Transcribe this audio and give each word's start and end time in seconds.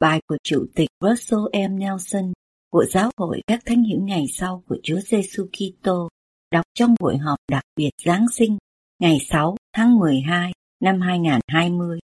Bài 0.00 0.20
của 0.28 0.36
Chủ 0.42 0.66
tịch 0.74 0.88
Russell 1.00 1.68
M. 1.70 1.78
Nelson 1.78 2.32
của 2.70 2.84
Giáo 2.84 3.10
hội 3.16 3.42
các 3.46 3.62
thánh 3.66 3.82
hiểu 3.82 4.00
ngày 4.00 4.26
sau 4.32 4.62
của 4.68 4.76
Chúa 4.82 5.00
Giêsu 5.00 5.46
Kitô 5.46 6.08
đọc 6.50 6.64
trong 6.74 6.94
buổi 7.00 7.16
họp 7.16 7.38
đặc 7.50 7.62
biệt 7.76 7.90
Giáng 8.04 8.26
sinh 8.34 8.58
ngày 8.98 9.18
6 9.30 9.56
tháng 9.72 9.98
12 9.98 10.52
năm 10.80 11.00
2020. 11.00 11.98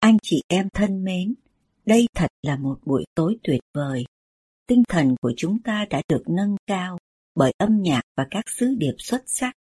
Anh 0.00 0.16
chị 0.22 0.42
em 0.48 0.68
thân 0.74 1.04
mến, 1.04 1.34
đây 1.86 2.06
thật 2.14 2.30
là 2.42 2.56
một 2.56 2.78
buổi 2.84 3.04
tối 3.14 3.36
tuyệt 3.42 3.60
vời. 3.74 4.04
Tinh 4.66 4.82
thần 4.88 5.14
của 5.20 5.32
chúng 5.36 5.62
ta 5.62 5.86
đã 5.90 6.02
được 6.08 6.22
nâng 6.26 6.56
cao 6.66 6.98
bởi 7.34 7.52
âm 7.58 7.82
nhạc 7.82 8.02
và 8.16 8.26
các 8.30 8.44
sứ 8.48 8.74
điệp 8.78 8.94
xuất 8.98 9.22
sắc. 9.26 9.52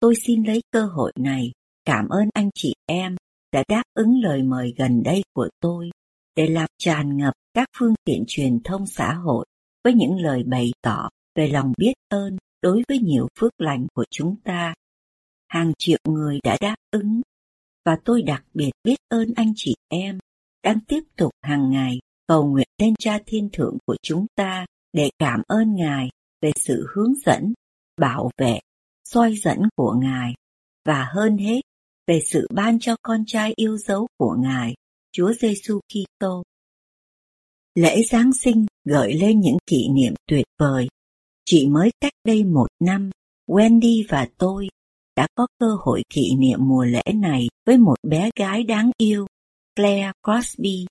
Tôi 0.00 0.14
xin 0.26 0.42
lấy 0.42 0.60
cơ 0.70 0.86
hội 0.86 1.12
này 1.18 1.52
cảm 1.84 2.08
ơn 2.08 2.28
anh 2.34 2.50
chị 2.54 2.74
em 2.86 3.16
đã 3.52 3.64
đáp 3.68 3.82
ứng 3.94 4.20
lời 4.22 4.42
mời 4.42 4.74
gần 4.78 5.02
đây 5.02 5.22
của 5.34 5.48
tôi 5.60 5.90
để 6.38 6.46
làm 6.46 6.68
tràn 6.78 7.16
ngập 7.16 7.34
các 7.54 7.68
phương 7.78 7.94
tiện 8.04 8.24
truyền 8.26 8.62
thông 8.64 8.86
xã 8.86 9.12
hội 9.12 9.46
với 9.84 9.94
những 9.94 10.16
lời 10.16 10.42
bày 10.46 10.70
tỏ 10.82 11.08
về 11.34 11.48
lòng 11.48 11.72
biết 11.78 11.92
ơn 12.08 12.36
đối 12.62 12.82
với 12.88 12.98
nhiều 12.98 13.28
phước 13.38 13.52
lành 13.58 13.86
của 13.94 14.04
chúng 14.10 14.36
ta. 14.44 14.74
Hàng 15.48 15.72
triệu 15.78 15.98
người 16.08 16.38
đã 16.44 16.56
đáp 16.60 16.76
ứng 16.90 17.20
và 17.84 17.98
tôi 18.04 18.22
đặc 18.22 18.44
biệt 18.54 18.70
biết 18.84 18.96
ơn 19.08 19.32
anh 19.36 19.52
chị 19.56 19.74
em 19.88 20.18
đang 20.62 20.80
tiếp 20.80 21.00
tục 21.16 21.32
hàng 21.42 21.70
ngày 21.70 21.98
cầu 22.26 22.46
nguyện 22.46 22.68
lên 22.78 22.94
Cha 22.98 23.18
Thiên 23.26 23.48
Thượng 23.52 23.78
của 23.86 23.96
chúng 24.02 24.26
ta 24.34 24.66
để 24.92 25.10
cảm 25.18 25.42
ơn 25.46 25.74
Ngài 25.74 26.08
về 26.42 26.52
sự 26.56 26.86
hướng 26.94 27.14
dẫn, 27.26 27.52
bảo 28.00 28.30
vệ, 28.36 28.58
soi 29.04 29.34
dẫn 29.36 29.58
của 29.76 29.94
Ngài 30.00 30.34
và 30.84 31.08
hơn 31.14 31.38
hết 31.38 31.60
về 32.06 32.20
sự 32.24 32.48
ban 32.54 32.78
cho 32.78 32.96
con 33.02 33.24
trai 33.26 33.52
yêu 33.56 33.76
dấu 33.76 34.06
của 34.18 34.36
Ngài, 34.38 34.74
Chúa 35.12 35.32
Giêsu 35.32 35.80
Kitô. 35.88 36.42
Lễ 37.74 38.02
Giáng 38.02 38.32
sinh 38.32 38.66
gợi 38.84 39.14
lên 39.14 39.40
những 39.40 39.56
kỷ 39.66 39.88
niệm 39.88 40.14
tuyệt 40.28 40.46
vời. 40.58 40.88
Chỉ 41.44 41.68
mới 41.68 41.90
cách 42.00 42.12
đây 42.24 42.44
một 42.44 42.66
năm, 42.80 43.10
Wendy 43.46 44.04
và 44.08 44.28
tôi 44.38 44.68
đã 45.16 45.26
có 45.34 45.46
cơ 45.58 45.66
hội 45.80 46.02
kỷ 46.14 46.34
niệm 46.38 46.58
mùa 46.62 46.84
lễ 46.84 47.02
này 47.14 47.48
với 47.66 47.78
một 47.78 47.96
bé 48.02 48.30
gái 48.36 48.62
đáng 48.62 48.90
yêu, 48.96 49.26
Claire 49.76 50.12
Crosby, 50.24 50.86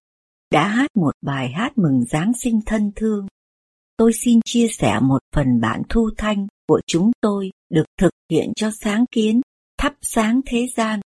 đã 0.51 0.67
hát 0.67 0.91
một 0.95 1.11
bài 1.21 1.51
hát 1.51 1.77
mừng 1.77 2.05
Giáng 2.05 2.31
sinh 2.33 2.59
thân 2.65 2.91
thương. 2.95 3.27
Tôi 3.97 4.13
xin 4.13 4.39
chia 4.45 4.67
sẻ 4.67 4.99
một 5.01 5.19
phần 5.35 5.61
bản 5.61 5.81
thu 5.89 6.09
thanh 6.17 6.47
của 6.67 6.81
chúng 6.87 7.11
tôi 7.21 7.51
được 7.69 7.85
thực 7.99 8.11
hiện 8.31 8.53
cho 8.55 8.71
sáng 8.71 9.05
kiến 9.11 9.41
thắp 9.77 9.93
sáng 10.01 10.41
thế 10.45 10.67
gian. 10.75 10.99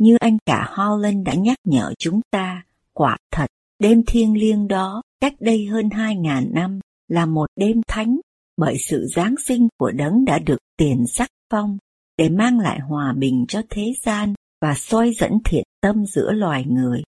Như 0.00 0.16
anh 0.20 0.38
cả 0.46 0.72
Holland 0.76 1.26
đã 1.26 1.34
nhắc 1.34 1.58
nhở 1.64 1.92
chúng 1.98 2.20
ta, 2.30 2.64
quả 2.92 3.16
thật, 3.32 3.46
đêm 3.78 4.02
thiêng 4.06 4.36
liêng 4.36 4.68
đó, 4.68 5.02
cách 5.20 5.34
đây 5.40 5.66
hơn 5.66 5.90
hai 5.90 6.16
ngàn 6.16 6.50
năm, 6.54 6.80
là 7.08 7.26
một 7.26 7.46
đêm 7.56 7.80
thánh, 7.88 8.20
bởi 8.56 8.76
sự 8.78 9.06
Giáng 9.14 9.34
sinh 9.44 9.68
của 9.78 9.90
đấng 9.90 10.24
đã 10.24 10.38
được 10.38 10.58
tiền 10.76 11.04
sắc 11.06 11.28
phong, 11.50 11.78
để 12.16 12.28
mang 12.28 12.58
lại 12.58 12.80
hòa 12.80 13.14
bình 13.18 13.44
cho 13.48 13.62
thế 13.70 13.92
gian 14.02 14.34
và 14.60 14.74
soi 14.74 15.12
dẫn 15.18 15.32
thiện 15.44 15.64
tâm 15.80 16.06
giữa 16.06 16.32
loài 16.32 16.64
người. 16.64 17.02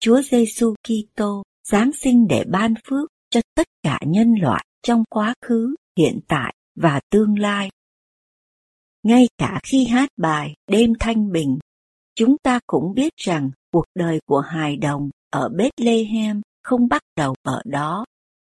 Chúa 0.00 0.22
Giêsu 0.22 0.74
Kitô 0.82 1.42
Giáng 1.68 1.90
sinh 1.92 2.26
để 2.28 2.44
ban 2.44 2.74
phước 2.88 3.08
cho 3.30 3.40
tất 3.54 3.66
cả 3.82 4.00
nhân 4.06 4.34
loại 4.40 4.64
trong 4.82 5.04
quá 5.10 5.34
khứ, 5.44 5.74
hiện 5.98 6.20
tại 6.28 6.54
và 6.74 7.00
tương 7.10 7.38
lai. 7.38 7.70
Ngay 9.02 9.28
cả 9.38 9.60
khi 9.62 9.84
hát 9.84 10.08
bài 10.16 10.54
Đêm 10.70 10.92
Thanh 11.00 11.32
Bình, 11.32 11.58
chúng 12.20 12.36
ta 12.42 12.60
cũng 12.66 12.94
biết 12.94 13.12
rằng 13.16 13.50
cuộc 13.72 13.84
đời 13.94 14.20
của 14.26 14.40
hài 14.40 14.76
đồng 14.76 15.10
ở 15.30 15.48
Bethlehem 15.48 16.40
không 16.62 16.88
bắt 16.88 17.02
đầu 17.16 17.34
ở 17.42 17.62
đó, 17.64 18.04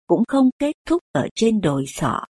cũng 0.06 0.24
không 0.28 0.50
kết 0.58 0.76
thúc 0.86 1.02
ở 1.12 1.28
trên 1.34 1.60
đồi 1.60 1.84
sọ. 1.86 2.24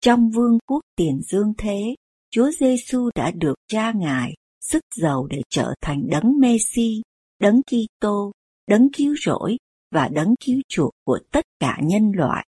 Trong 0.00 0.30
vương 0.30 0.58
quốc 0.66 0.80
tiền 0.96 1.20
dương 1.22 1.52
thế, 1.58 1.94
Chúa 2.30 2.50
Giêsu 2.50 3.10
đã 3.14 3.30
được 3.30 3.54
cha 3.68 3.92
ngài 3.92 4.34
sức 4.60 4.80
giàu 4.96 5.26
để 5.30 5.42
trở 5.48 5.74
thành 5.80 6.08
đấng 6.10 6.40
Messi, 6.40 7.02
đấng 7.40 7.60
Kitô, 7.62 8.32
đấng 8.66 8.88
cứu 8.92 9.14
rỗi 9.24 9.56
và 9.90 10.08
đấng 10.08 10.34
cứu 10.46 10.60
chuộc 10.68 10.92
của 11.04 11.18
tất 11.32 11.44
cả 11.60 11.78
nhân 11.82 12.12
loại. 12.14 12.46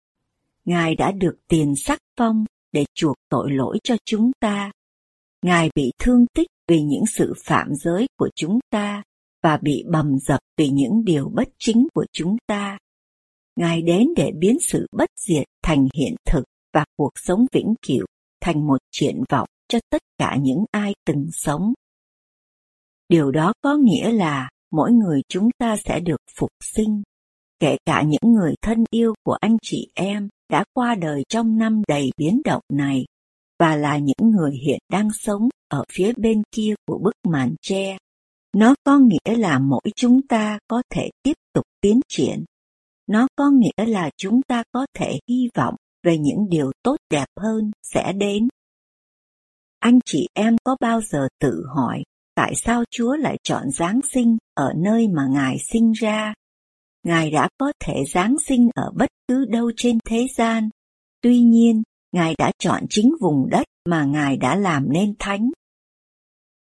Ngài 0.65 0.95
đã 0.95 1.11
được 1.11 1.35
tiền 1.47 1.73
sắc 1.75 1.99
phong 2.17 2.45
để 2.71 2.85
chuộc 2.93 3.15
tội 3.29 3.51
lỗi 3.51 3.77
cho 3.83 3.95
chúng 4.05 4.31
ta. 4.39 4.71
Ngài 5.41 5.69
bị 5.75 5.91
thương 5.99 6.25
tích 6.33 6.47
vì 6.67 6.81
những 6.81 7.05
sự 7.05 7.33
phạm 7.45 7.75
giới 7.75 8.07
của 8.17 8.29
chúng 8.35 8.59
ta 8.69 9.03
và 9.43 9.57
bị 9.57 9.83
bầm 9.91 10.17
dập 10.19 10.39
vì 10.57 10.69
những 10.69 11.03
điều 11.05 11.29
bất 11.29 11.47
chính 11.59 11.87
của 11.93 12.05
chúng 12.11 12.37
ta. 12.47 12.77
Ngài 13.55 13.81
đến 13.81 14.07
để 14.15 14.31
biến 14.39 14.57
sự 14.61 14.87
bất 14.91 15.09
diệt 15.15 15.43
thành 15.63 15.87
hiện 15.95 16.15
thực 16.25 16.43
và 16.73 16.85
cuộc 16.97 17.11
sống 17.15 17.45
vĩnh 17.51 17.73
cửu 17.87 18.05
thành 18.41 18.67
một 18.67 18.77
triển 18.91 19.23
vọng 19.29 19.47
cho 19.67 19.79
tất 19.89 20.01
cả 20.17 20.37
những 20.41 20.65
ai 20.71 20.93
từng 21.05 21.29
sống. 21.31 21.73
Điều 23.09 23.31
đó 23.31 23.53
có 23.61 23.77
nghĩa 23.77 24.11
là 24.11 24.49
mỗi 24.71 24.91
người 24.91 25.21
chúng 25.29 25.49
ta 25.57 25.77
sẽ 25.77 25.99
được 25.99 26.21
phục 26.37 26.49
sinh, 26.63 27.01
kể 27.59 27.77
cả 27.85 28.01
những 28.01 28.33
người 28.33 28.53
thân 28.61 28.83
yêu 28.89 29.13
của 29.23 29.37
anh 29.41 29.57
chị 29.61 29.91
em 29.93 30.29
đã 30.49 30.63
qua 30.73 30.95
đời 30.95 31.23
trong 31.29 31.57
năm 31.57 31.81
đầy 31.87 32.09
biến 32.17 32.41
động 32.45 32.63
này 32.69 33.05
và 33.59 33.75
là 33.75 33.97
những 33.97 34.31
người 34.31 34.51
hiện 34.65 34.79
đang 34.89 35.09
sống 35.13 35.49
ở 35.67 35.83
phía 35.91 36.13
bên 36.17 36.41
kia 36.51 36.73
của 36.87 36.99
bức 37.03 37.13
màn 37.27 37.55
tre. 37.61 37.97
Nó 38.55 38.75
có 38.83 38.99
nghĩa 38.99 39.35
là 39.35 39.59
mỗi 39.59 39.91
chúng 39.95 40.27
ta 40.27 40.59
có 40.67 40.83
thể 40.89 41.09
tiếp 41.23 41.33
tục 41.53 41.65
tiến 41.81 41.99
triển. 42.07 42.45
Nó 43.07 43.27
có 43.35 43.49
nghĩa 43.49 43.85
là 43.85 44.09
chúng 44.17 44.41
ta 44.41 44.63
có 44.71 44.85
thể 44.93 45.19
hy 45.27 45.49
vọng 45.55 45.75
về 46.03 46.17
những 46.17 46.49
điều 46.49 46.71
tốt 46.83 46.95
đẹp 47.09 47.27
hơn 47.39 47.71
sẽ 47.83 48.13
đến. 48.13 48.47
Anh 49.79 49.99
chị 50.05 50.27
em 50.33 50.55
có 50.63 50.75
bao 50.79 51.01
giờ 51.01 51.27
tự 51.39 51.63
hỏi 51.75 52.03
tại 52.35 52.55
sao 52.55 52.83
Chúa 52.91 53.15
lại 53.15 53.37
chọn 53.43 53.71
Giáng 53.71 53.99
sinh 54.13 54.37
ở 54.53 54.73
nơi 54.75 55.07
mà 55.07 55.27
Ngài 55.29 55.57
sinh 55.71 55.91
ra? 55.91 56.33
Ngài 57.03 57.31
đã 57.31 57.49
có 57.57 57.73
thể 57.79 58.03
Giáng 58.13 58.35
sinh 58.45 58.69
ở 58.75 58.91
bất 58.95 59.09
cứ 59.27 59.45
đâu 59.45 59.71
trên 59.77 59.97
thế 60.05 60.27
gian. 60.37 60.69
Tuy 61.21 61.39
nhiên, 61.39 61.83
Ngài 62.11 62.35
đã 62.37 62.51
chọn 62.59 62.83
chính 62.89 63.15
vùng 63.21 63.49
đất 63.49 63.67
mà 63.85 64.05
Ngài 64.05 64.37
đã 64.37 64.55
làm 64.55 64.93
nên 64.93 65.13
thánh. 65.19 65.49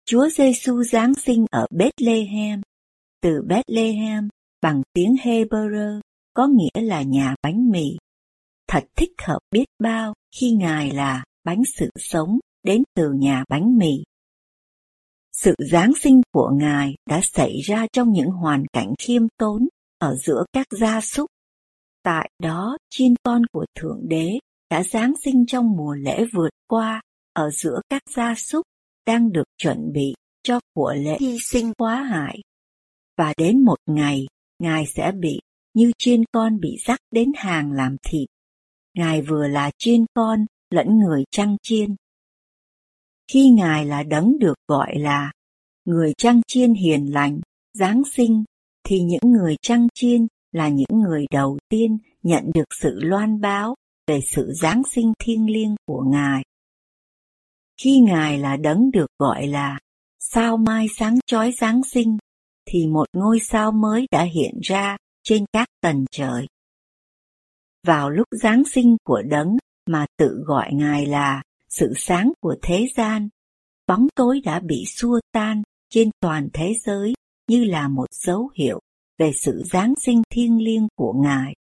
Chúa 0.04 0.28
Giêsu 0.28 0.82
Giáng 0.82 1.14
sinh 1.14 1.46
ở 1.50 1.66
Bethlehem. 1.70 2.60
Từ 3.22 3.42
Bethlehem 3.46 4.28
bằng 4.62 4.82
tiếng 4.92 5.14
Hebrew 5.14 6.00
có 6.34 6.46
nghĩa 6.46 6.80
là 6.80 7.02
nhà 7.02 7.34
bánh 7.42 7.70
mì. 7.70 7.96
Thật 8.68 8.84
thích 8.96 9.12
hợp 9.22 9.38
biết 9.50 9.64
bao 9.78 10.14
khi 10.36 10.50
Ngài 10.50 10.90
là 10.90 11.24
bánh 11.44 11.62
sự 11.78 11.90
sống 11.96 12.38
đến 12.62 12.82
từ 12.94 13.12
nhà 13.12 13.44
bánh 13.48 13.78
mì. 13.78 14.02
Sự 15.32 15.54
Giáng 15.70 15.92
sinh 16.00 16.22
của 16.32 16.50
Ngài 16.54 16.94
đã 17.06 17.20
xảy 17.22 17.60
ra 17.60 17.86
trong 17.92 18.12
những 18.12 18.30
hoàn 18.30 18.64
cảnh 18.72 18.94
khiêm 18.98 19.22
tốn 19.38 19.68
ở 19.98 20.16
giữa 20.16 20.44
các 20.52 20.66
gia 20.70 21.00
súc. 21.00 21.26
Tại 22.02 22.30
đó, 22.38 22.76
chiên 22.90 23.14
con 23.22 23.42
của 23.52 23.66
Thượng 23.74 24.00
Đế 24.08 24.38
đã 24.70 24.82
Giáng 24.82 25.12
sinh 25.24 25.46
trong 25.46 25.76
mùa 25.76 25.94
lễ 25.94 26.24
vượt 26.32 26.50
qua 26.68 27.00
ở 27.32 27.50
giữa 27.50 27.80
các 27.88 28.02
gia 28.16 28.34
súc 28.34 28.66
đang 29.06 29.32
được 29.32 29.44
chuẩn 29.58 29.92
bị 29.92 30.14
cho 30.42 30.60
của 30.74 30.94
lễ 30.98 31.16
hy 31.20 31.38
sinh 31.40 31.72
quá 31.74 32.02
hại. 32.02 32.38
Và 33.16 33.34
đến 33.36 33.64
một 33.64 33.78
ngày, 33.86 34.26
Ngài 34.58 34.86
sẽ 34.86 35.12
bị 35.12 35.40
như 35.74 35.92
chiên 35.98 36.24
con 36.32 36.60
bị 36.60 36.76
dắt 36.86 36.98
đến 37.10 37.32
hàng 37.36 37.72
làm 37.72 37.96
thịt. 38.02 38.28
Ngài 38.94 39.22
vừa 39.22 39.46
là 39.46 39.70
chiên 39.78 40.04
con 40.14 40.46
lẫn 40.70 40.98
người 40.98 41.24
trăng 41.30 41.56
chiên. 41.62 41.96
Khi 43.32 43.50
Ngài 43.50 43.86
là 43.86 44.02
đấng 44.02 44.38
được 44.38 44.54
gọi 44.68 44.98
là 44.98 45.32
người 45.84 46.12
trăng 46.18 46.40
chiên 46.46 46.74
hiền 46.74 47.12
lành, 47.12 47.40
Giáng 47.74 48.02
sinh, 48.12 48.44
thì 48.84 49.00
những 49.00 49.32
người 49.32 49.56
trăng 49.62 49.88
chiên 49.94 50.26
là 50.52 50.68
những 50.68 51.00
người 51.00 51.26
đầu 51.30 51.58
tiên 51.68 51.98
nhận 52.22 52.50
được 52.54 52.74
sự 52.80 52.98
loan 53.00 53.40
báo 53.40 53.74
về 54.10 54.20
sự 54.20 54.52
Giáng 54.52 54.82
sinh 54.94 55.12
thiêng 55.18 55.50
liêng 55.50 55.76
của 55.86 56.02
Ngài. 56.02 56.42
Khi 57.82 58.00
Ngài 58.00 58.38
là 58.38 58.56
đấng 58.56 58.90
được 58.90 59.06
gọi 59.18 59.46
là 59.46 59.78
sao 60.20 60.56
mai 60.56 60.86
sáng 60.96 61.18
chói 61.26 61.52
Giáng 61.52 61.80
sinh, 61.84 62.18
thì 62.66 62.86
một 62.86 63.06
ngôi 63.12 63.40
sao 63.40 63.72
mới 63.72 64.06
đã 64.10 64.22
hiện 64.22 64.58
ra 64.62 64.96
trên 65.22 65.44
các 65.52 65.68
tầng 65.80 66.04
trời. 66.10 66.46
Vào 67.86 68.10
lúc 68.10 68.26
Giáng 68.30 68.62
sinh 68.64 68.96
của 69.04 69.22
đấng 69.22 69.56
mà 69.86 70.06
tự 70.16 70.42
gọi 70.46 70.70
Ngài 70.72 71.06
là 71.06 71.42
sự 71.68 71.92
sáng 71.96 72.32
của 72.40 72.56
thế 72.62 72.86
gian, 72.96 73.28
bóng 73.86 74.08
tối 74.14 74.40
đã 74.44 74.60
bị 74.60 74.84
xua 74.86 75.20
tan 75.32 75.62
trên 75.90 76.10
toàn 76.20 76.48
thế 76.52 76.74
giới 76.84 77.14
như 77.48 77.64
là 77.64 77.88
một 77.88 78.06
dấu 78.12 78.50
hiệu 78.54 78.80
về 79.18 79.32
sự 79.36 79.62
Giáng 79.64 79.94
sinh 80.00 80.22
thiêng 80.30 80.64
liêng 80.64 80.88
của 80.96 81.12
Ngài. 81.12 81.54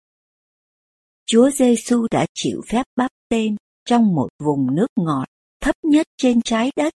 Chúa 1.31 1.51
Giêsu 1.51 2.07
đã 2.11 2.27
chịu 2.35 2.61
phép 2.69 2.83
báp 2.97 3.11
tên 3.29 3.57
trong 3.85 4.15
một 4.15 4.29
vùng 4.43 4.75
nước 4.75 4.87
ngọt 4.97 5.25
thấp 5.61 5.75
nhất 5.83 6.07
trên 6.17 6.43
trái 6.43 6.71
đất, 6.77 6.93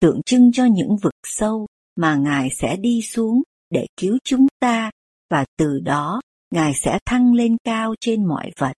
tượng 0.00 0.20
trưng 0.26 0.52
cho 0.52 0.64
những 0.64 0.96
vực 1.02 1.12
sâu 1.26 1.66
mà 1.96 2.14
Ngài 2.14 2.48
sẽ 2.58 2.76
đi 2.76 3.02
xuống 3.02 3.42
để 3.70 3.86
cứu 3.96 4.18
chúng 4.24 4.46
ta 4.60 4.90
và 5.30 5.44
từ 5.58 5.80
đó 5.80 6.20
Ngài 6.50 6.72
sẽ 6.74 6.98
thăng 7.06 7.34
lên 7.34 7.56
cao 7.64 7.94
trên 8.00 8.24
mọi 8.24 8.50
vật. 8.58 8.72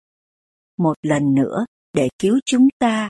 Một 0.78 0.94
lần 1.02 1.34
nữa 1.34 1.66
để 1.92 2.08
cứu 2.18 2.38
chúng 2.46 2.68
ta. 2.78 3.08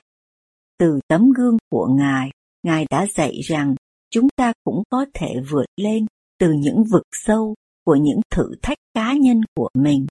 Từ 0.79 0.99
tấm 1.07 1.31
gương 1.31 1.57
của 1.69 1.87
Ngài, 1.99 2.29
Ngài 2.63 2.85
đã 2.89 3.07
dạy 3.15 3.39
rằng 3.43 3.75
chúng 4.09 4.27
ta 4.35 4.53
cũng 4.63 4.83
có 4.89 5.05
thể 5.13 5.33
vượt 5.49 5.65
lên 5.77 6.05
từ 6.39 6.51
những 6.51 6.83
vực 6.91 7.05
sâu 7.11 7.55
của 7.85 7.95
những 7.95 8.19
thử 8.31 8.55
thách 8.61 8.77
cá 8.93 9.13
nhân 9.13 9.41
của 9.55 9.69
mình. 9.73 10.07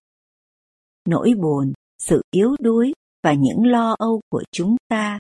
Nỗi 1.07 1.35
buồn, 1.43 1.73
sự 1.99 2.23
yếu 2.31 2.57
đuối 2.61 2.93
và 3.23 3.33
những 3.33 3.67
lo 3.67 3.95
âu 3.99 4.21
của 4.29 4.43
chúng 4.53 4.77
ta 4.89 5.19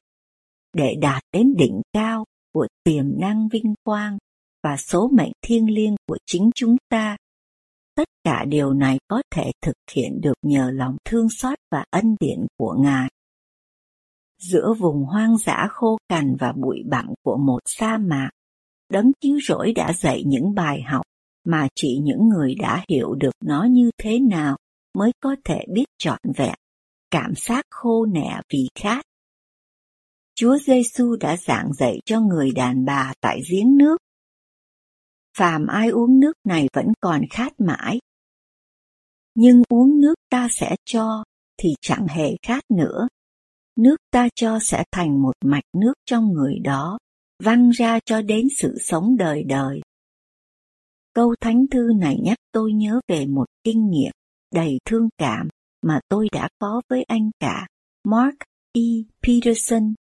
để 0.75 0.95
đạt 1.01 1.23
đến 1.33 1.55
đỉnh 1.57 1.83
cao 1.93 2.25
của 2.53 2.67
tiềm 2.85 3.05
năng 3.21 3.49
vinh 3.49 3.75
quang 3.85 4.19
và 4.63 4.77
số 4.77 5.11
mệnh 5.13 5.33
thiêng 5.43 5.71
liêng 5.71 5.95
của 6.09 6.19
chính 6.27 6.51
chúng 6.55 6.77
ta. 6.89 7.17
Tất 7.97 8.09
cả 8.25 8.45
điều 8.49 8.73
này 8.73 8.99
có 9.09 9.23
thể 9.35 9.51
thực 9.63 9.77
hiện 9.93 10.21
được 10.21 10.35
nhờ 10.43 10.71
lòng 10.71 10.97
thương 11.05 11.29
xót 11.31 11.59
và 11.71 11.85
ân 11.91 12.17
điển 12.21 12.47
của 12.59 12.77
Ngài. 12.79 13.09
Giữa 14.39 14.75
vùng 14.79 15.05
hoang 15.05 15.39
dã 15.39 15.69
khô 15.71 15.99
cằn 16.09 16.37
và 16.41 16.53
bụi 16.53 16.83
bặm 16.91 17.07
của 17.23 17.37
một 17.37 17.61
sa 17.67 17.99
mạc, 17.99 18.31
đấng 18.89 19.13
cứu 19.21 19.39
rỗi 19.49 19.73
đã 19.73 19.93
dạy 19.93 20.23
những 20.27 20.55
bài 20.55 20.83
học 20.83 21.03
mà 21.45 21.69
chỉ 21.75 21.99
những 22.03 22.29
người 22.29 22.55
đã 22.55 22.85
hiểu 22.89 23.15
được 23.15 23.35
nó 23.45 23.65
như 23.71 23.91
thế 23.99 24.19
nào 24.19 24.57
mới 24.99 25.13
có 25.21 25.37
thể 25.45 25.65
biết 25.73 25.85
trọn 25.99 26.19
vẹn 26.37 26.55
cảm 27.11 27.33
giác 27.37 27.65
khô 27.71 28.07
nẻ 28.07 28.41
vì 28.53 28.69
khát. 28.75 29.05
Chúa 30.35 30.59
Giêsu 30.59 31.17
đã 31.21 31.37
giảng 31.37 31.73
dạy 31.73 32.01
cho 32.05 32.21
người 32.21 32.51
đàn 32.51 32.85
bà 32.85 33.13
tại 33.21 33.41
giếng 33.51 33.77
nước. 33.77 33.97
Phàm 35.39 35.67
ai 35.67 35.89
uống 35.89 36.21
nước 36.21 36.33
này 36.45 36.69
vẫn 36.73 36.87
còn 37.01 37.21
khát 37.31 37.53
mãi. 37.59 37.99
Nhưng 39.35 39.63
uống 39.69 40.01
nước 40.01 40.15
ta 40.31 40.49
sẽ 40.51 40.77
cho 40.85 41.25
thì 41.59 41.69
chẳng 41.81 42.07
hề 42.09 42.37
khát 42.43 42.65
nữa. 42.71 43.09
Nước 43.77 43.97
ta 44.11 44.29
cho 44.35 44.59
sẽ 44.63 44.85
thành 44.91 45.23
một 45.23 45.33
mạch 45.45 45.65
nước 45.73 45.93
trong 46.07 46.33
người 46.33 46.59
đó, 46.59 46.99
văng 47.43 47.71
ra 47.71 47.99
cho 48.05 48.23
đến 48.23 48.47
sự 48.59 48.79
sống 48.81 49.17
đời 49.17 49.45
đời. 49.45 49.81
Câu 51.15 51.35
thánh 51.41 51.67
thư 51.71 51.89
này 52.01 52.17
nhắc 52.23 52.39
tôi 52.53 52.73
nhớ 52.73 53.01
về 53.09 53.27
một 53.27 53.47
kinh 53.65 53.91
nghiệm 53.91 54.13
đầy 54.53 54.79
thương 54.85 55.09
cảm 55.19 55.49
mà 55.83 56.01
tôi 56.09 56.29
đã 56.33 56.49
có 56.59 56.83
với 56.89 57.03
anh 57.03 57.31
cả 57.41 57.67
Mark 58.05 58.37
E. 58.73 58.81
Peterson. 59.23 59.95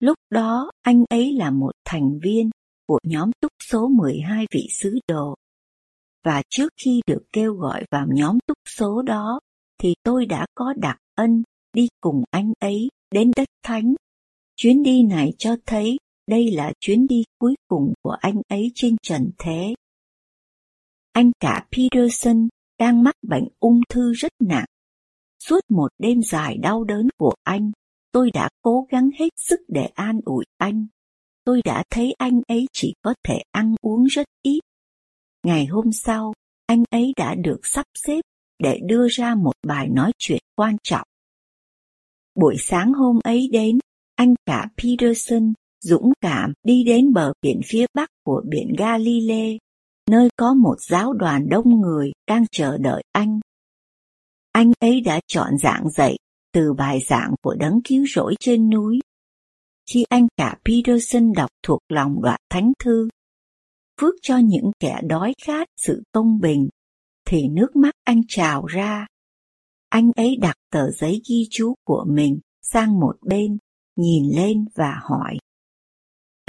Lúc 0.00 0.18
đó 0.30 0.70
anh 0.82 1.04
ấy 1.10 1.32
là 1.32 1.50
một 1.50 1.72
thành 1.84 2.18
viên 2.22 2.50
của 2.86 2.98
nhóm 3.02 3.30
túc 3.40 3.52
số 3.70 3.88
12 3.88 4.46
vị 4.50 4.68
sứ 4.80 4.98
đồ. 5.08 5.34
Và 6.24 6.42
trước 6.50 6.72
khi 6.84 7.00
được 7.06 7.22
kêu 7.32 7.54
gọi 7.54 7.84
vào 7.90 8.06
nhóm 8.10 8.38
túc 8.46 8.58
số 8.78 9.02
đó, 9.02 9.40
thì 9.78 9.94
tôi 10.02 10.26
đã 10.26 10.46
có 10.54 10.74
đặc 10.76 10.96
ân 11.14 11.42
đi 11.72 11.88
cùng 12.00 12.24
anh 12.30 12.52
ấy 12.58 12.88
đến 13.10 13.30
đất 13.36 13.48
thánh. 13.62 13.94
Chuyến 14.56 14.82
đi 14.82 15.02
này 15.02 15.32
cho 15.38 15.56
thấy 15.66 15.96
đây 16.26 16.50
là 16.50 16.72
chuyến 16.80 17.06
đi 17.06 17.22
cuối 17.38 17.54
cùng 17.68 17.92
của 18.02 18.16
anh 18.20 18.42
ấy 18.48 18.72
trên 18.74 18.96
trần 19.02 19.30
thế. 19.38 19.74
Anh 21.12 21.30
cả 21.40 21.66
Peterson 21.72 22.48
đang 22.80 23.02
mắc 23.02 23.14
bệnh 23.22 23.48
ung 23.58 23.80
thư 23.88 24.12
rất 24.12 24.32
nặng. 24.40 24.64
Suốt 25.38 25.60
một 25.68 25.88
đêm 25.98 26.22
dài 26.22 26.56
đau 26.56 26.84
đớn 26.84 27.08
của 27.18 27.34
anh, 27.42 27.72
tôi 28.12 28.30
đã 28.30 28.48
cố 28.62 28.86
gắng 28.90 29.10
hết 29.18 29.28
sức 29.36 29.60
để 29.68 29.88
an 29.94 30.20
ủi 30.24 30.44
anh. 30.56 30.86
Tôi 31.44 31.62
đã 31.64 31.84
thấy 31.90 32.14
anh 32.18 32.40
ấy 32.48 32.66
chỉ 32.72 32.94
có 33.02 33.14
thể 33.24 33.42
ăn 33.50 33.74
uống 33.80 34.04
rất 34.04 34.26
ít. 34.42 34.60
Ngày 35.42 35.66
hôm 35.66 35.92
sau, 35.92 36.32
anh 36.66 36.84
ấy 36.90 37.12
đã 37.16 37.34
được 37.34 37.60
sắp 37.62 37.86
xếp 37.94 38.20
để 38.58 38.80
đưa 38.84 39.08
ra 39.10 39.34
một 39.34 39.52
bài 39.66 39.88
nói 39.88 40.12
chuyện 40.18 40.42
quan 40.56 40.76
trọng. 40.82 41.06
Buổi 42.34 42.56
sáng 42.58 42.92
hôm 42.92 43.18
ấy 43.24 43.48
đến, 43.52 43.78
anh 44.14 44.34
cả 44.46 44.68
Peterson 44.76 45.52
dũng 45.80 46.12
cảm 46.20 46.52
đi 46.62 46.84
đến 46.84 47.12
bờ 47.12 47.32
biển 47.42 47.60
phía 47.64 47.86
bắc 47.94 48.10
của 48.24 48.42
biển 48.48 48.74
Galilee 48.78 49.56
nơi 50.10 50.28
có 50.36 50.54
một 50.54 50.76
giáo 50.80 51.12
đoàn 51.12 51.48
đông 51.48 51.80
người 51.80 52.12
đang 52.26 52.44
chờ 52.52 52.78
đợi 52.78 53.02
anh. 53.12 53.40
Anh 54.52 54.72
ấy 54.80 55.00
đã 55.00 55.20
chọn 55.26 55.58
giảng 55.58 55.90
dạy 55.90 56.16
từ 56.52 56.72
bài 56.72 57.00
giảng 57.08 57.34
của 57.42 57.54
đấng 57.54 57.80
cứu 57.84 58.04
rỗi 58.14 58.34
trên 58.40 58.70
núi. 58.70 58.98
Khi 59.92 60.04
anh 60.08 60.26
cả 60.36 60.58
Peterson 60.64 61.32
đọc 61.32 61.50
thuộc 61.62 61.80
lòng 61.88 62.22
đoạn 62.22 62.40
thánh 62.50 62.72
thư, 62.78 63.08
phước 64.00 64.14
cho 64.22 64.38
những 64.38 64.70
kẻ 64.80 65.00
đói 65.02 65.34
khát 65.44 65.68
sự 65.76 66.02
công 66.12 66.40
bình, 66.40 66.68
thì 67.26 67.48
nước 67.48 67.76
mắt 67.76 67.94
anh 68.04 68.22
trào 68.28 68.66
ra. 68.66 69.06
Anh 69.88 70.10
ấy 70.16 70.36
đặt 70.40 70.56
tờ 70.72 70.90
giấy 70.90 71.22
ghi 71.28 71.46
chú 71.50 71.74
của 71.84 72.04
mình 72.08 72.38
sang 72.62 73.00
một 73.00 73.16
bên, 73.22 73.58
nhìn 73.96 74.36
lên 74.36 74.64
và 74.74 75.00
hỏi 75.02 75.38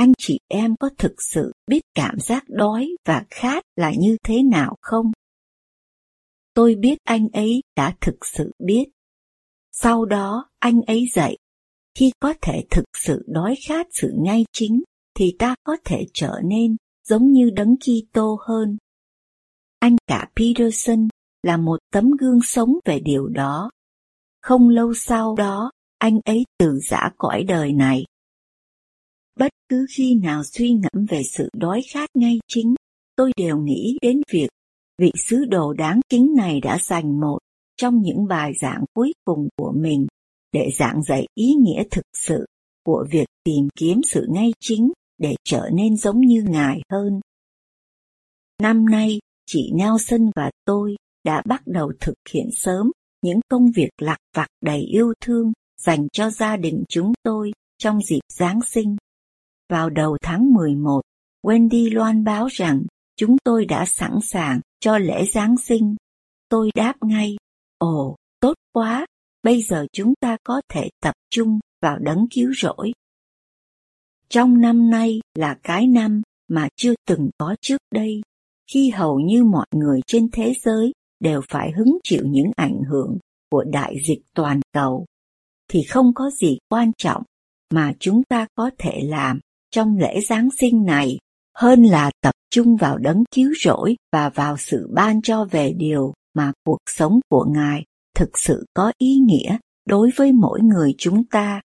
anh 0.02 0.14
chị 0.18 0.40
em 0.48 0.76
có 0.80 0.90
thực 0.98 1.22
sự 1.34 1.52
biết 1.68 1.82
cảm 1.96 2.20
giác 2.20 2.44
đói 2.48 2.90
và 3.06 3.26
khát 3.30 3.64
là 3.76 3.92
như 3.98 4.18
thế 4.24 4.44
nào 4.44 4.76
không? 4.82 5.12
Tôi 6.54 6.76
biết 6.76 6.98
anh 7.04 7.28
ấy 7.34 7.62
đã 7.76 7.96
thực 8.02 8.26
sự 8.26 8.52
biết. 8.60 8.86
Sau 9.72 10.06
đó 10.06 10.50
anh 10.60 10.82
ấy 10.82 11.06
dạy, 11.14 11.38
khi 11.96 12.12
có 12.20 12.34
thể 12.42 12.64
thực 12.72 12.84
sự 12.98 13.26
đói 13.28 13.56
khát 13.68 13.88
sự 13.92 14.14
ngay 14.18 14.46
chính 14.54 14.84
thì 15.16 15.36
ta 15.40 15.56
có 15.64 15.78
thể 15.86 16.06
trở 16.14 16.34
nên 16.44 16.76
giống 17.08 17.32
như 17.32 17.50
đấng 17.50 17.76
Kitô 17.78 18.38
hơn. 18.48 18.78
Anh 19.80 19.96
cả 20.08 20.30
Peterson 20.36 21.08
là 21.44 21.58
một 21.58 21.80
tấm 21.92 22.12
gương 22.12 22.42
sống 22.42 22.74
về 22.86 23.00
điều 23.00 23.28
đó. 23.28 23.70
Không 24.42 24.70
lâu 24.70 24.94
sau 24.94 25.36
đó, 25.36 25.72
anh 25.98 26.20
ấy 26.26 26.44
từ 26.58 26.80
giã 26.90 27.10
cõi 27.18 27.44
đời 27.44 27.74
này 27.74 28.04
cứ 29.72 29.86
khi 29.90 30.16
nào 30.16 30.44
suy 30.44 30.74
ngẫm 30.74 31.06
về 31.10 31.22
sự 31.24 31.50
đói 31.54 31.82
khát 31.92 32.10
ngay 32.14 32.40
chính, 32.48 32.76
tôi 33.16 33.32
đều 33.38 33.58
nghĩ 33.58 33.98
đến 34.02 34.22
việc 34.32 34.48
vị 34.98 35.12
sứ 35.28 35.46
đồ 35.46 35.74
đáng 35.74 36.00
kính 36.10 36.34
này 36.38 36.62
đã 36.62 36.78
dành 36.82 37.20
một 37.20 37.38
trong 37.78 38.02
những 38.02 38.28
bài 38.28 38.52
giảng 38.62 38.84
cuối 38.94 39.14
cùng 39.26 39.48
của 39.58 39.74
mình 39.76 40.08
để 40.52 40.70
giảng 40.80 41.04
dạy 41.04 41.28
ý 41.36 41.54
nghĩa 41.60 41.84
thực 41.92 42.06
sự 42.14 42.46
của 42.86 43.06
việc 43.12 43.26
tìm 43.44 43.68
kiếm 43.76 44.02
sự 44.04 44.28
ngay 44.30 44.52
chính 44.60 44.92
để 45.18 45.36
trở 45.44 45.70
nên 45.74 45.98
giống 45.98 46.20
như 46.20 46.44
Ngài 46.50 46.82
hơn. 46.92 47.20
Năm 48.62 48.86
nay, 48.86 49.20
chị 49.46 49.72
Nelson 49.76 50.32
và 50.36 50.52
tôi 50.66 50.96
đã 51.24 51.42
bắt 51.46 51.62
đầu 51.66 51.92
thực 52.00 52.16
hiện 52.34 52.50
sớm 52.52 52.92
những 53.22 53.40
công 53.50 53.72
việc 53.72 53.90
lặt 53.98 54.18
vặt 54.36 54.48
đầy 54.62 54.82
yêu 54.82 55.14
thương 55.22 55.52
dành 55.78 56.08
cho 56.14 56.30
gia 56.30 56.58
đình 56.58 56.84
chúng 56.90 57.14
tôi 57.24 57.52
trong 57.78 58.02
dịp 58.02 58.22
Giáng 58.30 58.60
sinh. 58.62 58.98
Vào 59.72 59.90
đầu 59.90 60.18
tháng 60.22 60.54
11, 60.54 61.02
Wendy 61.44 61.94
loan 61.94 62.24
báo 62.24 62.48
rằng 62.48 62.84
chúng 63.16 63.38
tôi 63.44 63.66
đã 63.66 63.86
sẵn 63.86 64.20
sàng 64.24 64.60
cho 64.80 64.98
lễ 64.98 65.26
Giáng 65.34 65.58
sinh. 65.58 65.96
Tôi 66.50 66.70
đáp 66.76 66.94
ngay, 67.02 67.36
ồ, 67.78 68.16
tốt 68.40 68.54
quá, 68.74 69.06
bây 69.44 69.62
giờ 69.62 69.86
chúng 69.94 70.14
ta 70.20 70.38
có 70.44 70.62
thể 70.70 70.90
tập 71.02 71.16
trung 71.30 71.60
vào 71.82 71.98
đấng 72.00 72.26
cứu 72.32 72.52
rỗi. 72.62 72.92
Trong 74.30 74.62
năm 74.62 74.90
nay 74.90 75.20
là 75.36 75.58
cái 75.64 75.88
năm 75.88 76.22
mà 76.48 76.68
chưa 76.76 76.94
từng 77.08 77.30
có 77.38 77.56
trước 77.62 77.82
đây, 77.92 78.22
khi 78.74 78.90
hầu 78.90 79.20
như 79.20 79.44
mọi 79.44 79.68
người 79.72 80.02
trên 80.08 80.30
thế 80.32 80.54
giới 80.64 80.92
đều 81.20 81.42
phải 81.50 81.72
hứng 81.72 81.98
chịu 82.04 82.24
những 82.26 82.52
ảnh 82.56 82.82
hưởng 82.90 83.18
của 83.52 83.64
đại 83.64 83.96
dịch 84.08 84.22
toàn 84.36 84.60
cầu, 84.74 85.06
thì 85.68 85.84
không 85.84 86.14
có 86.16 86.30
gì 86.30 86.58
quan 86.70 86.92
trọng 86.98 87.24
mà 87.74 87.94
chúng 88.00 88.24
ta 88.24 88.48
có 88.56 88.72
thể 88.78 89.02
làm 89.04 89.40
trong 89.72 89.98
lễ 89.98 90.22
Giáng 90.22 90.50
sinh 90.60 90.86
này 90.86 91.18
hơn 91.56 91.84
là 91.84 92.12
tập 92.22 92.36
trung 92.50 92.76
vào 92.76 92.98
đấng 92.98 93.24
cứu 93.36 93.54
rỗi 93.64 93.96
và 94.12 94.30
vào 94.30 94.58
sự 94.58 94.90
ban 94.94 95.22
cho 95.22 95.46
về 95.46 95.74
điều 95.78 96.14
mà 96.34 96.52
cuộc 96.66 96.80
sống 96.86 97.20
của 97.30 97.46
Ngài 97.54 97.84
thực 98.16 98.40
sự 98.40 98.66
có 98.74 98.92
ý 98.98 99.16
nghĩa 99.16 99.58
đối 99.86 100.10
với 100.16 100.32
mỗi 100.32 100.62
người 100.62 100.96
chúng 100.98 101.24
ta. 101.24 101.62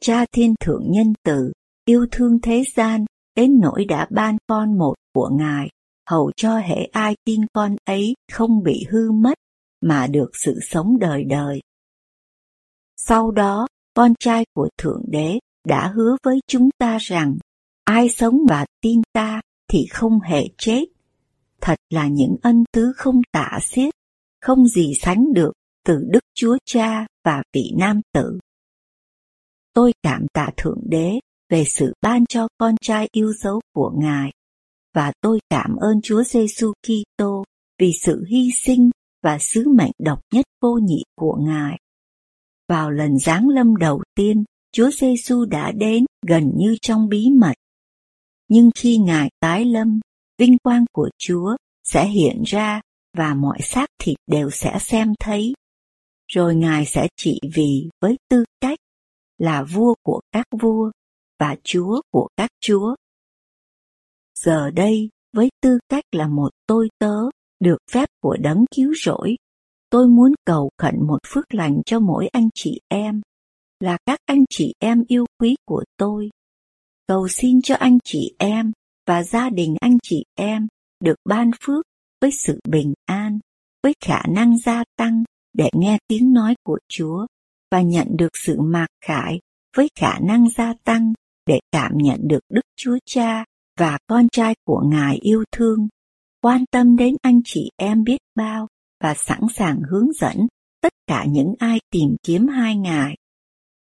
Cha 0.00 0.24
Thiên 0.32 0.54
Thượng 0.60 0.90
Nhân 0.90 1.12
Từ 1.24 1.52
yêu 1.84 2.06
thương 2.12 2.38
thế 2.42 2.64
gian 2.76 3.04
đến 3.36 3.60
nỗi 3.60 3.84
đã 3.84 4.06
ban 4.10 4.36
con 4.46 4.78
một 4.78 4.94
của 5.14 5.30
Ngài, 5.32 5.68
hầu 6.10 6.32
cho 6.36 6.58
hệ 6.58 6.84
ai 6.92 7.16
tin 7.24 7.40
con 7.52 7.76
ấy 7.84 8.14
không 8.32 8.62
bị 8.62 8.84
hư 8.90 9.10
mất 9.10 9.34
mà 9.80 10.06
được 10.06 10.30
sự 10.32 10.58
sống 10.62 10.98
đời 10.98 11.24
đời. 11.24 11.60
Sau 12.96 13.30
đó, 13.30 13.66
con 13.94 14.14
trai 14.20 14.44
của 14.54 14.68
Thượng 14.78 15.02
Đế 15.08 15.38
đã 15.66 15.92
hứa 15.94 16.16
với 16.22 16.40
chúng 16.46 16.68
ta 16.78 16.98
rằng 17.00 17.36
ai 17.84 18.08
sống 18.08 18.38
và 18.48 18.66
tin 18.80 19.02
ta 19.12 19.40
thì 19.68 19.86
không 19.90 20.20
hề 20.20 20.44
chết. 20.58 20.84
Thật 21.60 21.78
là 21.90 22.08
những 22.08 22.36
ân 22.42 22.64
tứ 22.72 22.92
không 22.96 23.20
tả 23.32 23.58
xiết, 23.62 23.94
không 24.40 24.66
gì 24.66 24.92
sánh 25.00 25.32
được 25.32 25.52
từ 25.84 25.98
Đức 26.10 26.24
Chúa 26.34 26.56
Cha 26.64 27.06
và 27.24 27.42
vị 27.52 27.72
Nam 27.76 28.00
Tử. 28.12 28.38
Tôi 29.74 29.92
cảm 30.02 30.26
tạ 30.32 30.50
Thượng 30.56 30.80
Đế 30.84 31.20
về 31.48 31.64
sự 31.64 31.92
ban 32.00 32.26
cho 32.26 32.48
con 32.58 32.74
trai 32.80 33.08
yêu 33.12 33.32
dấu 33.32 33.60
của 33.74 33.92
Ngài 33.96 34.30
và 34.94 35.12
tôi 35.20 35.40
cảm 35.50 35.76
ơn 35.76 36.00
Chúa 36.02 36.22
Giêsu 36.22 36.72
Kitô 36.82 37.44
vì 37.78 37.92
sự 38.02 38.24
hy 38.30 38.50
sinh 38.64 38.90
và 39.22 39.38
sứ 39.38 39.68
mệnh 39.68 39.92
độc 39.98 40.20
nhất 40.32 40.44
vô 40.60 40.74
nhị 40.74 41.02
của 41.16 41.36
Ngài. 41.40 41.78
Vào 42.68 42.90
lần 42.90 43.18
giáng 43.18 43.48
lâm 43.48 43.76
đầu 43.76 44.02
tiên, 44.14 44.44
Chúa 44.74 44.90
Giêsu 44.90 45.44
đã 45.44 45.72
đến 45.72 46.04
gần 46.26 46.52
như 46.56 46.76
trong 46.82 47.08
bí 47.08 47.30
mật. 47.40 47.54
Nhưng 48.48 48.70
khi 48.74 48.98
Ngài 48.98 49.30
tái 49.40 49.64
lâm, 49.64 50.00
vinh 50.38 50.58
quang 50.58 50.84
của 50.92 51.10
Chúa 51.18 51.56
sẽ 51.84 52.06
hiện 52.08 52.42
ra 52.46 52.80
và 53.16 53.34
mọi 53.34 53.58
xác 53.60 53.86
thịt 53.98 54.16
đều 54.26 54.50
sẽ 54.50 54.78
xem 54.80 55.12
thấy. 55.20 55.52
Rồi 56.28 56.54
Ngài 56.54 56.86
sẽ 56.86 57.08
trị 57.16 57.40
vì 57.54 57.88
với 58.00 58.16
tư 58.28 58.44
cách 58.60 58.78
là 59.38 59.62
vua 59.62 59.94
của 60.02 60.20
các 60.32 60.46
vua 60.60 60.90
và 61.38 61.56
chúa 61.64 62.00
của 62.10 62.28
các 62.36 62.50
chúa. 62.60 62.94
Giờ 64.38 64.70
đây, 64.70 65.08
với 65.32 65.48
tư 65.62 65.78
cách 65.88 66.04
là 66.12 66.28
một 66.28 66.50
tôi 66.66 66.88
tớ 66.98 67.16
được 67.60 67.78
phép 67.90 68.08
của 68.22 68.36
đấng 68.40 68.64
cứu 68.76 68.94
rỗi, 69.04 69.36
tôi 69.90 70.08
muốn 70.08 70.34
cầu 70.44 70.70
khẩn 70.78 70.94
một 71.06 71.18
phước 71.26 71.54
lành 71.54 71.82
cho 71.86 72.00
mỗi 72.00 72.26
anh 72.26 72.48
chị 72.54 72.80
em, 72.88 73.20
là 73.84 73.98
các 74.06 74.18
anh 74.26 74.44
chị 74.50 74.74
em 74.78 75.04
yêu 75.08 75.26
quý 75.38 75.56
của 75.66 75.84
tôi. 75.96 76.30
Cầu 77.06 77.28
xin 77.28 77.62
cho 77.62 77.74
anh 77.74 77.98
chị 78.04 78.34
em 78.38 78.72
và 79.06 79.22
gia 79.22 79.50
đình 79.50 79.76
anh 79.80 79.98
chị 80.02 80.24
em 80.34 80.66
được 81.00 81.16
ban 81.24 81.50
phước 81.60 81.84
với 82.20 82.30
sự 82.30 82.60
bình 82.68 82.94
an, 83.04 83.38
với 83.82 83.94
khả 84.04 84.22
năng 84.28 84.58
gia 84.58 84.84
tăng 84.96 85.24
để 85.52 85.70
nghe 85.72 85.98
tiếng 86.08 86.32
nói 86.32 86.54
của 86.62 86.78
Chúa 86.88 87.26
và 87.70 87.80
nhận 87.80 88.06
được 88.16 88.28
sự 88.46 88.60
mạc 88.60 88.86
khải 89.04 89.40
với 89.76 89.88
khả 89.98 90.18
năng 90.18 90.48
gia 90.50 90.74
tăng 90.84 91.12
để 91.46 91.60
cảm 91.72 91.92
nhận 91.94 92.20
được 92.28 92.40
Đức 92.48 92.64
Chúa 92.76 92.98
Cha 93.06 93.44
và 93.78 93.98
con 94.06 94.28
trai 94.32 94.54
của 94.66 94.82
Ngài 94.86 95.16
yêu 95.16 95.44
thương, 95.52 95.88
quan 96.42 96.64
tâm 96.70 96.96
đến 96.96 97.14
anh 97.22 97.40
chị 97.44 97.70
em 97.76 98.04
biết 98.04 98.20
bao 98.34 98.68
và 99.02 99.14
sẵn 99.14 99.40
sàng 99.54 99.80
hướng 99.90 100.12
dẫn 100.12 100.36
tất 100.82 100.92
cả 101.06 101.24
những 101.28 101.54
ai 101.58 101.80
tìm 101.90 102.16
kiếm 102.22 102.46
hai 102.46 102.76
Ngài. 102.76 103.16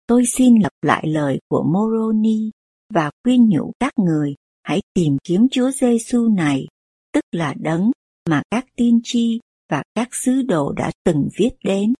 Tôi 0.10 0.26
xin 0.26 0.56
lặp 0.62 0.74
lại 0.82 1.04
lời 1.08 1.40
của 1.48 1.64
Moroni 1.64 2.52
và 2.94 3.12
khuyên 3.24 3.50
nhủ 3.50 3.72
các 3.80 3.94
người 4.00 4.36
hãy 4.64 4.82
tìm 4.94 5.18
kiếm 5.24 5.48
Chúa 5.52 5.72
Giêsu 5.72 6.28
này, 6.28 6.66
tức 7.14 7.24
là 7.32 7.54
đấng 7.60 7.92
mà 8.30 8.42
các 8.52 8.66
tiên 8.76 9.00
tri 9.04 9.40
và 9.70 9.84
các 9.96 10.10
sứ 10.12 10.42
đồ 10.42 10.72
đã 10.72 10.92
từng 11.06 11.28
viết 11.38 11.50
đến, 11.64 11.94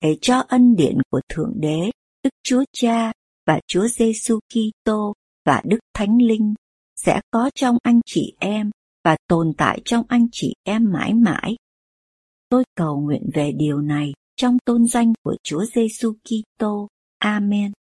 để 0.00 0.18
cho 0.20 0.44
ân 0.48 0.76
điển 0.76 0.98
của 1.10 1.20
Thượng 1.28 1.52
Đế, 1.60 1.90
Đức 2.22 2.30
Chúa 2.44 2.64
Cha 2.72 3.12
và 3.46 3.60
Chúa 3.66 3.88
Giêsu 3.88 4.38
Kitô 4.48 5.14
và 5.46 5.62
Đức 5.64 5.78
Thánh 5.94 6.22
Linh 6.22 6.54
sẽ 6.96 7.20
có 7.30 7.50
trong 7.54 7.78
anh 7.82 8.00
chị 8.06 8.34
em 8.38 8.70
và 9.04 9.16
tồn 9.28 9.52
tại 9.58 9.80
trong 9.84 10.04
anh 10.08 10.26
chị 10.32 10.54
em 10.62 10.92
mãi 10.92 11.14
mãi. 11.14 11.56
Tôi 12.48 12.64
cầu 12.76 13.00
nguyện 13.00 13.30
về 13.34 13.52
điều 13.52 13.78
này 13.80 14.12
trong 14.36 14.58
tôn 14.64 14.86
danh 14.86 15.12
của 15.22 15.36
Chúa 15.42 15.64
Giêsu 15.74 16.12
Kitô. 16.12 16.88
Amen. 17.24 17.72